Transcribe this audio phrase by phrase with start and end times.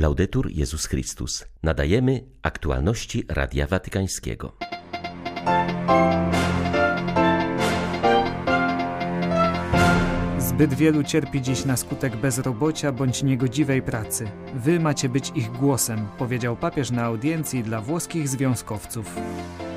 [0.00, 1.44] Laudetur Jezus Chrystus.
[1.62, 4.56] Nadajemy aktualności Radia Watykańskiego.
[10.38, 14.30] Zbyt wielu cierpi dziś na skutek bezrobocia bądź niegodziwej pracy.
[14.54, 19.16] Wy macie być ich głosem, powiedział papież na audiencji dla włoskich związkowców.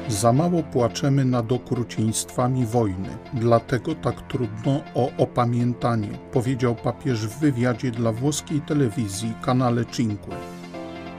[0.08, 7.92] Za mało płaczemy nad okrucieństwami wojny, dlatego tak trudno o opamiętanie, powiedział papież w wywiadzie
[7.92, 10.36] dla włoskiej telewizji kanale Cinque.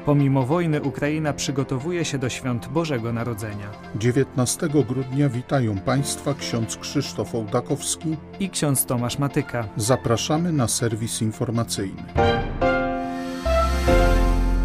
[0.05, 3.71] Pomimo wojny Ukraina przygotowuje się do świąt Bożego Narodzenia.
[3.97, 9.69] 19 grudnia witają Państwa ksiądz Krzysztof Ołdakowski i ksiądz Tomasz Matyka.
[9.77, 12.03] Zapraszamy na serwis informacyjny.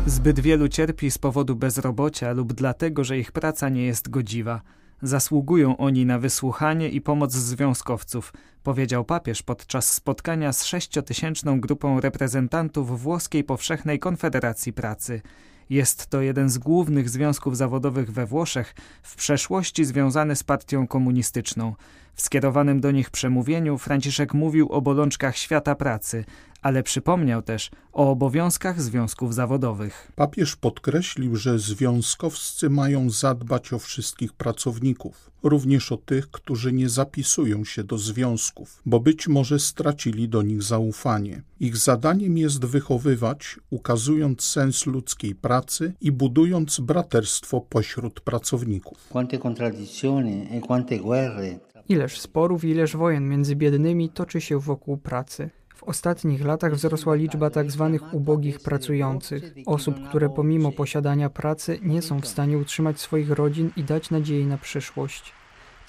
[0.09, 4.61] Zbyt wielu cierpi z powodu bezrobocia lub dlatego, że ich praca nie jest godziwa.
[5.01, 13.01] Zasługują oni na wysłuchanie i pomoc związkowców, powiedział papież podczas spotkania z sześciotysięczną grupą reprezentantów
[13.01, 15.21] Włoskiej Powszechnej Konfederacji Pracy.
[15.69, 21.75] Jest to jeden z głównych związków zawodowych we Włoszech, w przeszłości związany z partią komunistyczną.
[22.20, 26.25] W skierowanym do nich przemówieniu Franciszek mówił o bolączkach świata pracy,
[26.62, 30.12] ale przypomniał też o obowiązkach związków zawodowych.
[30.16, 37.66] Papież podkreślił, że związkowscy mają zadbać o wszystkich pracowników, również o tych, którzy nie zapisują
[37.66, 41.42] się do związków, bo być może stracili do nich zaufanie.
[41.59, 49.08] Ich zadaniem jest wychowywać, ukazując sens ludzkiej pracy i budując braterstwo pośród pracowników.
[49.09, 55.49] Quante contraddizioni e quante guerre Ileż sporów, ileż wojen między biednymi toczy się wokół pracy.
[55.75, 57.99] W ostatnich latach wzrosła liczba tzw.
[58.01, 63.71] Tak ubogich pracujących, osób, które pomimo posiadania pracy nie są w stanie utrzymać swoich rodzin
[63.77, 65.38] i dać nadziei na przyszłość.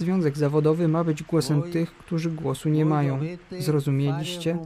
[0.00, 3.20] Związek zawodowy ma być głosem tych, którzy głosu nie mają.
[3.58, 4.58] Zrozumieliście?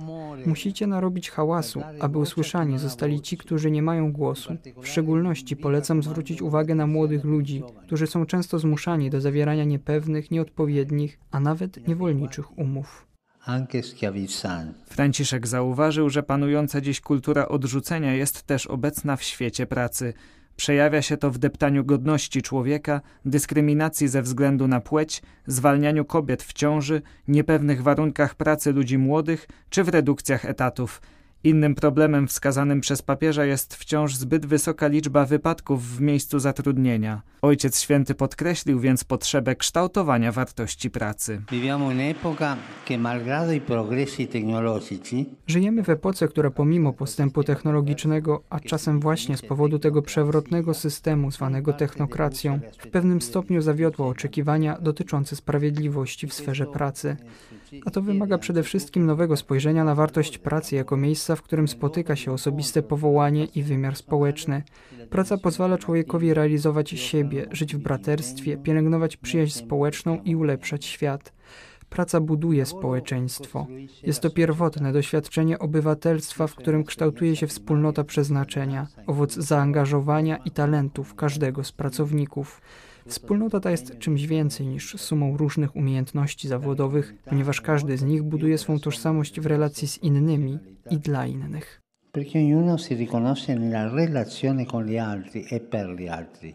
[0.46, 4.56] Musicie narobić hałasu, aby usłyszani zostali ci, którzy nie mają głosu.
[4.82, 10.30] W szczególności polecam zwrócić uwagę na młodych ludzi, którzy są często zmuszani do zawierania niepewnych,
[10.30, 13.06] nieodpowiednich, a nawet niewolniczych umów.
[14.86, 20.14] Franciszek zauważył, że panująca dziś kultura odrzucenia jest też obecna w świecie pracy.
[20.56, 26.52] Przejawia się to w deptaniu godności człowieka, dyskryminacji ze względu na płeć, zwalnianiu kobiet w
[26.52, 31.00] ciąży, niepewnych warunkach pracy ludzi młodych czy w redukcjach etatów.
[31.44, 37.22] Innym problemem wskazanym przez papieża jest wciąż zbyt wysoka liczba wypadków w miejscu zatrudnienia.
[37.42, 41.42] Ojciec Święty podkreślił więc potrzebę kształtowania wartości pracy.
[45.46, 51.30] Żyjemy w epoce, która pomimo postępu technologicznego, a czasem właśnie z powodu tego przewrotnego systemu
[51.30, 57.16] zwanego technokracją, w pewnym stopniu zawiodła oczekiwania dotyczące sprawiedliwości w sferze pracy.
[57.84, 62.16] A to wymaga przede wszystkim nowego spojrzenia na wartość pracy jako miejsca, w którym spotyka
[62.16, 64.62] się osobiste powołanie i wymiar społeczny.
[65.10, 71.32] Praca pozwala człowiekowi realizować siebie, żyć w braterstwie, pielęgnować przyjaźń społeczną i ulepszać świat.
[71.88, 73.66] Praca buduje społeczeństwo.
[74.02, 81.14] Jest to pierwotne doświadczenie obywatelstwa, w którym kształtuje się wspólnota przeznaczenia, owoc zaangażowania i talentów
[81.14, 82.60] każdego z pracowników.
[83.06, 88.58] Wspólnota ta jest czymś więcej niż sumą różnych umiejętności zawodowych, ponieważ każdy z nich buduje
[88.58, 90.58] swą tożsamość w relacji z innymi
[90.90, 91.80] i dla innych.
[92.12, 96.54] Perché ognuno si riconosce nella relazione con gli altri e per gli altri.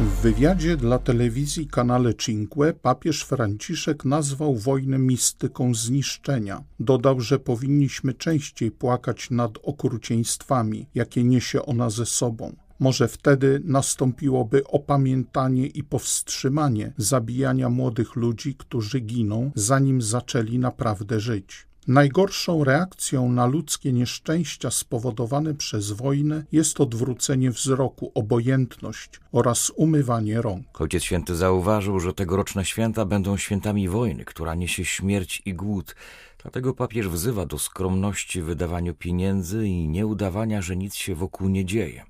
[0.00, 6.64] W wywiadzie dla telewizji kanale Cinque papież Franciszek nazwał wojnę mistyką zniszczenia.
[6.80, 12.52] Dodał, że powinniśmy częściej płakać nad okrucieństwami, jakie niesie ona ze sobą.
[12.80, 21.66] Może wtedy nastąpiłoby opamiętanie i powstrzymanie zabijania młodych ludzi, którzy giną, zanim zaczęli naprawdę żyć.
[21.86, 30.80] Najgorszą reakcją na ludzkie nieszczęścia spowodowane przez wojnę jest odwrócenie wzroku, obojętność oraz umywanie rąk.
[30.80, 35.96] Ojciec Święty zauważył, że tegoroczne święta będą świętami wojny, która niesie śmierć i głód.
[36.42, 41.64] Dlatego papież wzywa do skromności w wydawaniu pieniędzy i nieudawania, że nic się wokół nie
[41.64, 42.04] dzieje.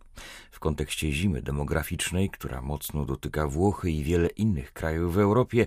[0.61, 5.67] W kontekście zimy demograficznej, która mocno dotyka Włochy i wiele innych krajów w Europie,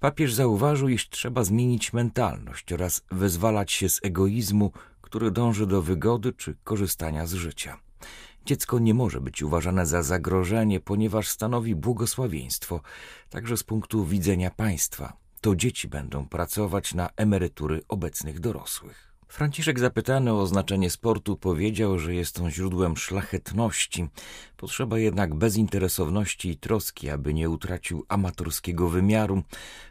[0.00, 6.32] papież zauważył, iż trzeba zmienić mentalność oraz wyzwalać się z egoizmu, który dąży do wygody
[6.32, 7.80] czy korzystania z życia.
[8.46, 12.80] Dziecko nie może być uważane za zagrożenie, ponieważ stanowi błogosławieństwo,
[13.30, 15.16] także z punktu widzenia państwa.
[15.40, 19.07] To dzieci będą pracować na emerytury obecnych dorosłych.
[19.28, 24.08] Franciszek zapytany o znaczenie sportu powiedział, że jest on źródłem szlachetności.
[24.56, 29.42] Potrzeba jednak bezinteresowności i troski, aby nie utracił amatorskiego wymiaru.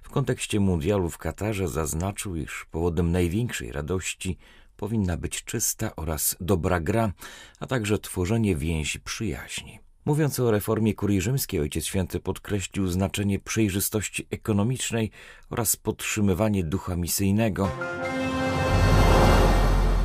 [0.03, 4.37] W kontekście mundialu w Katarze zaznaczył, iż powodem największej radości
[4.77, 7.13] powinna być czysta oraz dobra gra,
[7.59, 9.79] a także tworzenie więzi przyjaźni.
[10.05, 15.11] Mówiąc o reformie kurii rzymskiej, Ojciec Święty podkreślił znaczenie przejrzystości ekonomicznej
[15.49, 17.71] oraz podtrzymywanie ducha misyjnego.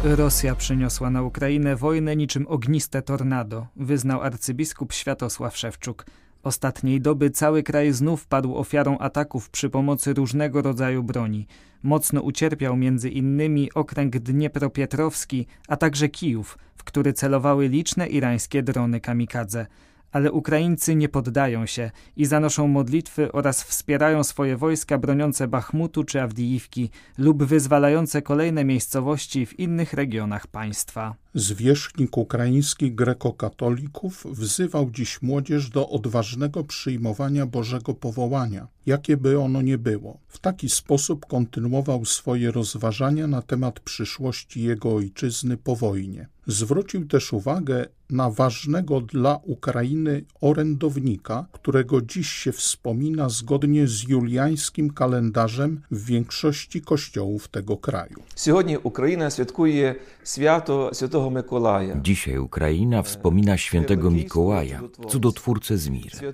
[0.04, 6.06] Rosja przyniosła na Ukrainę wojnę niczym ogniste tornado, wyznał arcybiskup Światosław Szewczuk.
[6.42, 11.46] Ostatniej doby cały kraj znów padł ofiarą ataków przy pomocy różnego rodzaju broni.
[11.82, 19.00] Mocno ucierpiał między innymi okręg Dniepropietrowski, a także Kijów, w który celowały liczne irańskie drony
[19.00, 19.66] kamikadze
[20.12, 26.22] ale Ukraińcy nie poddają się i zanoszą modlitwy oraz wspierają swoje wojska broniące Bachmutu czy
[26.22, 31.14] Awdijiwki lub wyzwalające kolejne miejscowości w innych regionach państwa.
[31.34, 39.78] Zwierzchnik ukraińskich grekokatolików wzywał dziś młodzież do odważnego przyjmowania Bożego powołania, jakie by ono nie
[39.78, 40.18] było.
[40.28, 46.28] W taki sposób kontynuował swoje rozważania na temat przyszłości jego ojczyzny po wojnie.
[46.47, 54.89] Zwrócił też uwagę na ważnego dla Ukrainy orędownika, którego dziś się wspomina zgodnie z juliańskim
[54.93, 58.19] kalendarzem w większości kościołów tego kraju.
[58.35, 62.01] Сьогодні Україна святкує свято Святого Миколая.
[62.01, 66.33] Dzisiaj Ukraina wspomina świętego Mikołaja, cudotwórcę z Miry.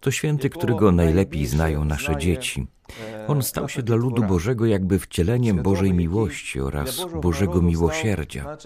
[0.00, 2.66] To święty, którego najlepiej znają nasze dzieci.
[3.27, 8.57] On stał się dla ludu Bożego jakby wcieleniem Bożej miłości oraz Bożego miłosierdzia,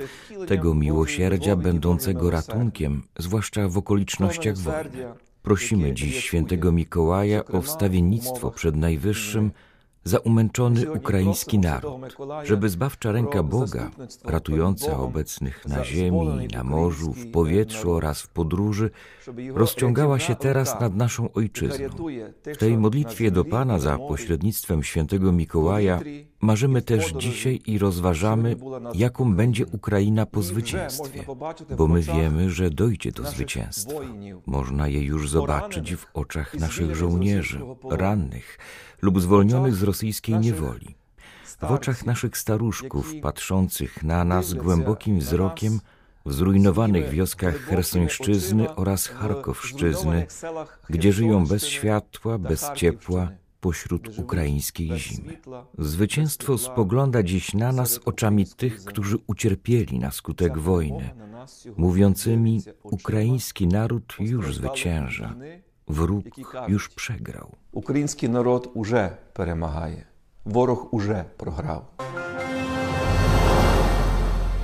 [0.48, 5.06] tego miłosierdzia będącego ratunkiem, zwłaszcza w okolicznościach wojny.
[5.44, 9.52] Prosimy dziś świętego Mikołaja o wstawiennictwo przed Najwyższym
[10.06, 13.92] za umęczony ukraiński naród, żeby zbawcza ręka Boga,
[14.24, 18.90] ratująca obecnych na ziemi, na morzu, w powietrzu oraz w podróży,
[19.54, 21.88] rozciągała się teraz nad naszą ojczyzną.
[22.54, 26.00] W tej modlitwie do Pana za pośrednictwem świętego Mikołaja
[26.42, 28.56] marzymy też dzisiaj i rozważamy,
[28.94, 31.24] jaką będzie Ukraina po zwycięstwie,
[31.78, 34.00] bo my wiemy, że dojdzie do zwycięstwa.
[34.46, 37.60] Można je już zobaczyć w oczach naszych żołnierzy,
[37.90, 38.58] rannych,
[39.02, 40.96] lub zwolnionych z rosyjskiej niewoli.
[41.60, 45.80] W oczach naszych staruszków, patrzących na nas głębokim wzrokiem,
[46.26, 50.28] w zrujnowanych wioskach Chersońszczyzny oraz Charkowszczyzny,
[50.90, 53.30] gdzie żyją bez światła, bez ciepła,
[53.65, 55.39] pośród ukraińskiej zimy.
[55.79, 61.11] Zwycięstwo spogląda dziś na nas oczami tych, którzy ucierpieli na skutek wojny,
[61.77, 65.35] mówiącymi: Ukraiński naród już zwycięża,
[65.89, 66.25] wróg
[66.69, 67.57] już przegrał.
[67.73, 70.07] Український народ уже перемагає,
[70.45, 71.83] ворог уже програв.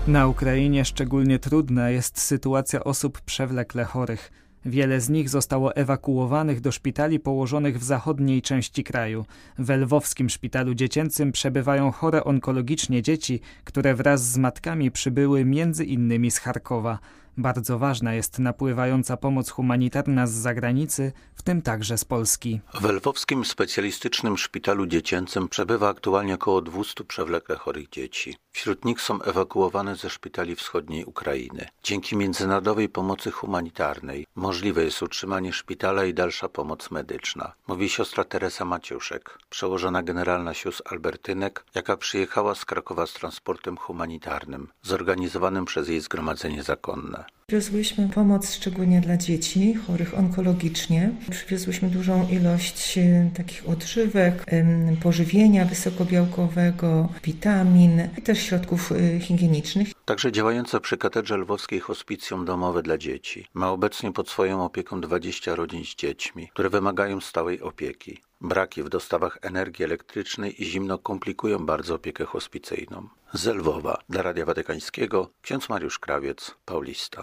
[0.06, 4.32] Na Ukrainie szczególnie trudna jest sytuacja osób przewlekle chorych.
[4.65, 9.25] Wiele z nich zostało ewakuowanych do szpitali położonych w zachodniej części kraju.
[9.57, 16.31] W lwowskim szpitalu dziecięcym przebywają chore onkologicznie dzieci, które wraz z matkami przybyły między innymi
[16.31, 16.99] z Charkowa.
[17.37, 22.61] Bardzo ważna jest napływająca pomoc humanitarna z zagranicy, w tym także z Polski.
[22.73, 28.37] W Lwowskim Specjalistycznym Szpitalu Dziecięcym przebywa aktualnie około 200 przewlekle chorych dzieci.
[28.51, 31.67] Wśród nich są ewakuowane ze szpitali wschodniej Ukrainy.
[31.83, 38.65] Dzięki międzynarodowej pomocy humanitarnej możliwe jest utrzymanie szpitala i dalsza pomoc medyczna, mówi siostra Teresa
[38.65, 46.01] Maciuszek, przełożona generalna sióstr Albertynek, jaka przyjechała z Krakowa z transportem humanitarnym, zorganizowanym przez jej
[46.01, 47.25] zgromadzenie zakonne.
[47.51, 51.11] Przywiozłyśmy pomoc szczególnie dla dzieci chorych onkologicznie.
[51.31, 59.87] Przywiozłyśmy dużą ilość e, takich odżywek, em, pożywienia wysokobiałkowego, witamin i też środków e, higienicznych.
[60.05, 65.55] Także działające przy katedrze lwowskiej hospicjum domowe dla dzieci ma obecnie pod swoją opieką 20
[65.55, 68.21] rodzin z dziećmi, które wymagają stałej opieki.
[68.41, 73.07] Braki w dostawach energii elektrycznej i zimno komplikują bardzo opiekę hospicyjną.
[73.33, 77.21] Z Lwowa dla Radia Watykańskiego ksiądz Mariusz Krawiec, Paulista.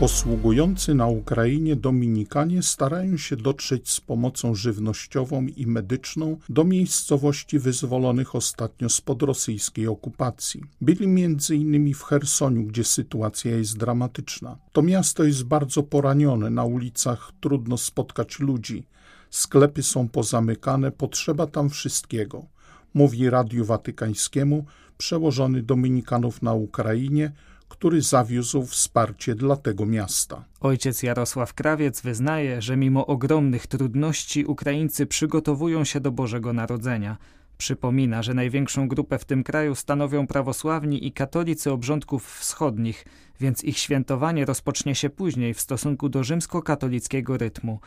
[0.00, 8.34] Posługujący na Ukrainie Dominikanie starają się dotrzeć z pomocą żywnościową i medyczną do miejscowości wyzwolonych
[8.34, 10.62] ostatnio spod rosyjskiej okupacji.
[10.80, 11.04] Byli
[11.50, 14.58] innymi w Chersoniu, gdzie sytuacja jest dramatyczna.
[14.72, 18.86] To miasto jest bardzo poranione, na ulicach trudno spotkać ludzi,
[19.30, 22.46] sklepy są pozamykane, potrzeba tam wszystkiego.
[22.94, 24.64] Mówi Radiu Watykańskiemu
[24.98, 27.32] przełożony Dominikanów na Ukrainie,
[27.68, 30.44] który zawiózł wsparcie dla tego miasta.
[30.60, 37.16] Ojciec Jarosław Krawiec wyznaje, że mimo ogromnych trudności Ukraińcy przygotowują się do Bożego Narodzenia.
[37.58, 43.04] Przypomina, że największą grupę w tym kraju stanowią prawosławni i katolicy obrządków wschodnich,
[43.40, 47.80] więc ich świętowanie rozpocznie się później w stosunku do rzymskokatolickiego rytmu.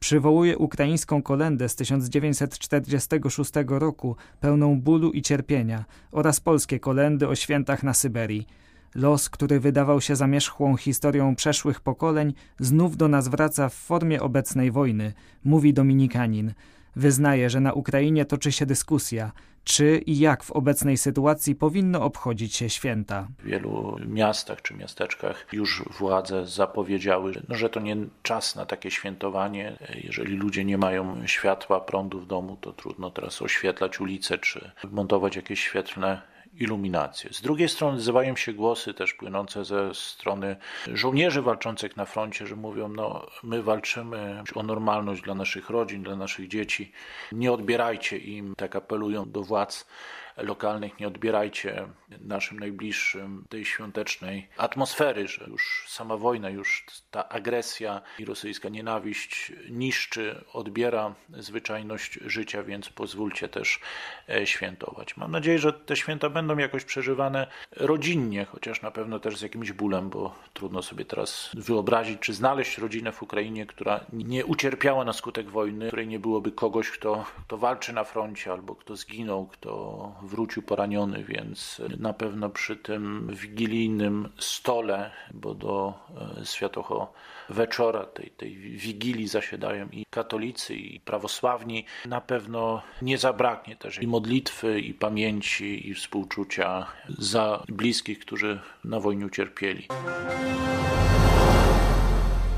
[0.00, 7.82] Przywołuje ukraińską kolendę z 1946 roku, pełną bólu i cierpienia, oraz polskie kolendy o świętach
[7.82, 8.46] na Syberii.
[8.94, 14.70] Los, który wydawał się zamierzchłą historią przeszłych pokoleń, znów do nas wraca w formie obecnej
[14.70, 15.12] wojny,
[15.44, 16.54] mówi Dominikanin.
[16.96, 19.32] Wyznaje, że na Ukrainie toczy się dyskusja,
[19.64, 23.28] czy i jak w obecnej sytuacji powinno obchodzić się święta.
[23.38, 28.90] W wielu miastach czy miasteczkach już władze zapowiedziały, no, że to nie czas na takie
[28.90, 29.78] świętowanie.
[30.04, 35.36] Jeżeli ludzie nie mają światła, prądu w domu, to trudno teraz oświetlać ulice czy montować
[35.36, 37.30] jakieś świetlne iluminację.
[37.32, 40.56] Z drugiej strony odzywają się głosy też płynące ze strony
[40.92, 46.16] żołnierzy walczących na froncie, że mówią, no my walczymy o normalność dla naszych rodzin, dla
[46.16, 46.92] naszych dzieci,
[47.32, 49.86] nie odbierajcie im, tak apelują do władz
[50.36, 51.88] lokalnych, nie odbierajcie
[52.20, 59.52] naszym najbliższym tej świątecznej atmosfery, że już sama wojna, już ta agresja i rosyjska nienawiść
[59.70, 63.80] niszczy, odbiera zwyczajność życia, więc pozwólcie też
[64.28, 65.16] e, świętować.
[65.16, 67.46] Mam nadzieję, że te święta będą jakoś przeżywane
[67.76, 72.78] rodzinnie, chociaż na pewno też z jakimś bólem, bo trudno sobie teraz wyobrazić, czy znaleźć
[72.78, 77.58] rodzinę w Ukrainie, która nie ucierpiała na skutek wojny, której nie byłoby kogoś, kto, kto
[77.58, 84.28] walczy na froncie albo kto zginął, kto wrócił poraniony, więc na pewno przy tym wigilijnym
[84.38, 85.94] stole, bo do
[86.40, 87.12] e, Świętocho
[87.50, 94.06] Wieczora, tej, tej wigilii zasiadają i katolicy, i prawosławni, na pewno nie zabraknie też i
[94.06, 99.88] modlitwy, i pamięci, i współczucia za bliskich, którzy na wojnie ucierpieli.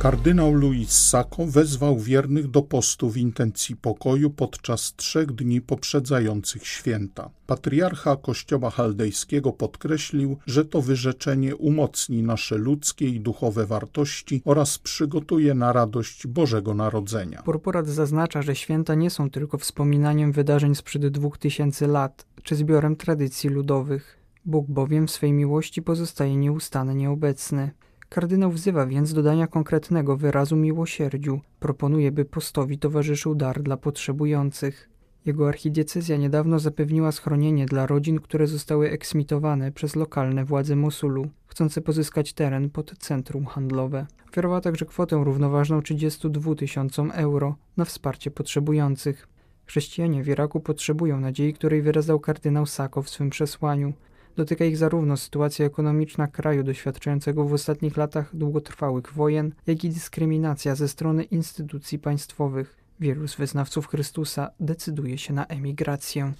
[0.04, 7.30] Kardynał Luis Sacco wezwał wiernych do postu w intencji pokoju podczas trzech dni poprzedzających święta.
[7.46, 15.54] Patriarcha Kościoła Chaldejskiego podkreślił, że to wyrzeczenie umocni nasze ludzkie i duchowe wartości oraz przygotuje
[15.54, 17.42] na radość Bożego Narodzenia.
[17.42, 22.96] Purpurat zaznacza, że święta nie są tylko wspominaniem wydarzeń sprzed dwóch tysięcy lat, czy zbiorem
[22.96, 24.18] tradycji ludowych.
[24.44, 27.70] Bóg bowiem w swej miłości pozostaje nieustannie obecny.
[28.14, 31.40] Kardynał wzywa więc do dania konkretnego wyrazu miłosierdziu.
[31.60, 34.88] Proponuje, by postowi towarzyszył dar dla potrzebujących.
[35.26, 41.80] Jego archidiecezja niedawno zapewniła schronienie dla rodzin, które zostały eksmitowane przez lokalne władze Mosulu, chcące
[41.80, 44.06] pozyskać teren pod centrum handlowe.
[44.30, 49.28] Oferowała także kwotę równoważną 32 tysiącom euro na wsparcie potrzebujących.
[49.66, 53.92] Chrześcijanie w Iraku potrzebują nadziei, której wyrazał kardynał Sako w swym przesłaniu.
[54.36, 60.74] Dotyka ich zarówno sytuacja ekonomiczna kraju doświadczającego w ostatnich latach długotrwałych wojen, jak i dyskryminacja
[60.74, 62.76] ze strony instytucji państwowych.
[63.00, 66.32] Wielu z wyznawców Chrystusa decyduje się na emigrację.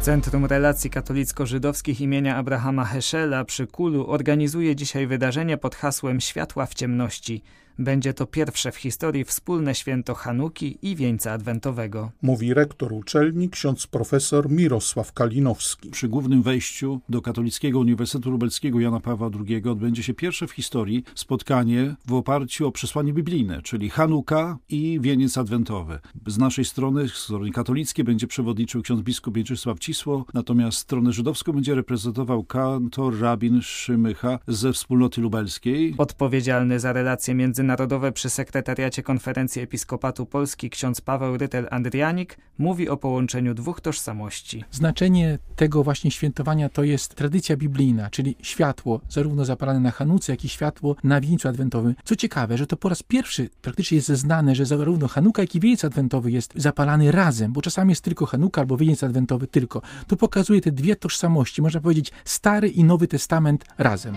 [0.00, 6.74] Centrum Relacji Katolicko-Żydowskich imienia Abrahama Heschela przy Kulu organizuje dzisiaj wydarzenie pod hasłem Światła w
[6.74, 7.42] ciemności–
[7.78, 12.10] będzie to pierwsze w historii wspólne święto Hanuki i wieńca adwentowego.
[12.22, 15.90] Mówi rektor uczelni ksiądz profesor Mirosław Kalinowski.
[15.90, 21.04] Przy głównym wejściu do Katolickiego Uniwersytetu Lubelskiego Jana Pawła II odbędzie się pierwsze w historii
[21.14, 25.98] spotkanie w oparciu o przesłanie biblijne, czyli Hanuka i wieniec adwentowy.
[26.26, 31.52] Z naszej strony, z strony katolickiej będzie przewodniczył ksiądz biskup Mieczysław Cisło, natomiast stronę żydowską
[31.52, 35.94] będzie reprezentował kantor rabin Szymycha ze wspólnoty lubelskiej.
[35.98, 42.96] Odpowiedzialny za relacje między międzynarodowe przy sekretariacie Konferencji Episkopatu Polski ksiądz Paweł Rytel-Andrianik mówi o
[42.96, 44.64] połączeniu dwóch tożsamości.
[44.70, 50.44] Znaczenie tego właśnie świętowania to jest tradycja biblijna, czyli światło zarówno zapalane na Hanuce, jak
[50.44, 51.94] i światło na wieńcu adwentowym.
[52.04, 55.60] Co ciekawe, że to po raz pierwszy praktycznie jest zeznane, że zarówno Hanuka, jak i
[55.60, 59.82] wieniec adwentowy jest zapalany razem, bo czasami jest tylko Hanuka albo wieniec adwentowy tylko.
[60.06, 64.16] To pokazuje te dwie tożsamości, można powiedzieć Stary i Nowy Testament razem.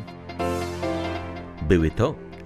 [1.67, 2.28] Były to